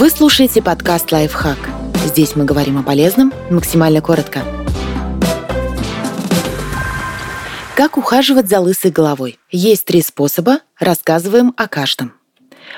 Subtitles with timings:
[0.00, 1.58] Вы слушаете подкаст «Лайфхак».
[2.06, 4.40] Здесь мы говорим о полезном максимально коротко.
[7.76, 9.38] Как ухаживать за лысой головой?
[9.50, 12.14] Есть три способа, рассказываем о каждом.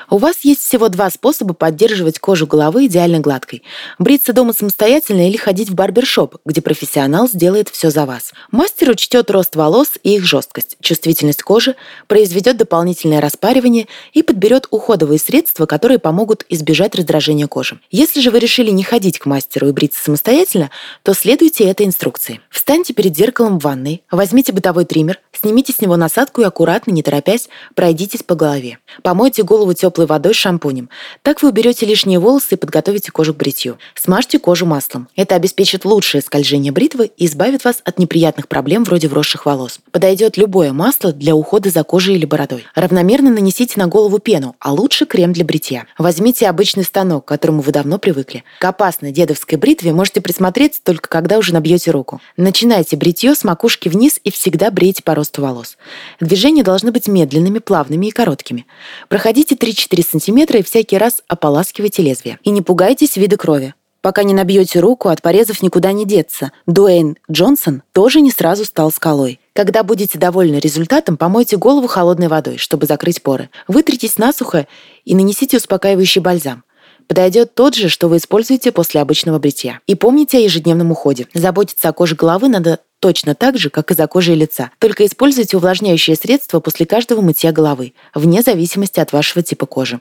[0.09, 3.63] У вас есть всего два способа поддерживать кожу головы идеально гладкой.
[3.99, 8.33] Бриться дома самостоятельно или ходить в барбершоп, где профессионал сделает все за вас.
[8.51, 11.75] Мастер учтет рост волос и их жесткость, чувствительность кожи,
[12.07, 17.79] произведет дополнительное распаривание и подберет уходовые средства, которые помогут избежать раздражения кожи.
[17.91, 20.69] Если же вы решили не ходить к мастеру и бриться самостоятельно,
[21.03, 22.41] то следуйте этой инструкции.
[22.49, 27.03] Встаньте перед зеркалом в ванной, возьмите бытовой триммер, снимите с него насадку и аккуратно, не
[27.03, 28.77] торопясь, пройдитесь по голове.
[29.01, 30.89] Помойте голову теплой водой с шампунем.
[31.21, 33.77] Так вы уберете лишние волосы и подготовите кожу к бритью.
[33.93, 35.09] Смажьте кожу маслом.
[35.17, 39.79] Это обеспечит лучшее скольжение бритвы и избавит вас от неприятных проблем вроде вросших волос.
[39.91, 42.65] Подойдет любое масло для ухода за кожей или бородой.
[42.73, 45.87] Равномерно нанесите на голову пену, а лучше крем для бритья.
[45.97, 48.45] Возьмите обычный станок, к которому вы давно привыкли.
[48.59, 52.21] К опасной дедовской бритве можете присмотреться только когда уже набьете руку.
[52.37, 55.77] Начинайте бритье с макушки вниз и всегда брейте по росту волос.
[56.21, 58.65] Движения должны быть медленными, плавными и короткими.
[59.09, 62.39] Проходите 3 3-4 см и всякий раз ополаскивайте лезвие.
[62.43, 63.73] И не пугайтесь вида крови.
[64.01, 66.51] Пока не набьете руку, от порезов никуда не деться.
[66.67, 69.39] Дуэйн Джонсон тоже не сразу стал скалой.
[69.53, 73.49] Когда будете довольны результатом, помойте голову холодной водой, чтобы закрыть поры.
[73.67, 74.67] Вытритесь насухо
[75.05, 76.63] и нанесите успокаивающий бальзам.
[77.07, 79.79] Подойдет тот же, что вы используете после обычного бритья.
[79.87, 81.27] И помните о ежедневном уходе.
[81.33, 84.71] Заботиться о коже головы надо точно так же, как и за кожей лица.
[84.79, 89.99] Только используйте увлажняющее средство после каждого мытья головы, вне зависимости от вашего типа кожи.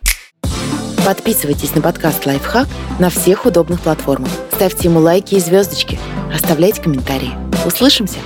[1.04, 2.68] Подписывайтесь на подкаст «Лайфхак»
[3.00, 4.30] на всех удобных платформах.
[4.52, 5.98] Ставьте ему лайки и звездочки.
[6.32, 7.32] Оставляйте комментарии.
[7.66, 8.18] Услышимся!